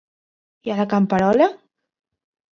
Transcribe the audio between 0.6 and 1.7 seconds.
I a la camperola?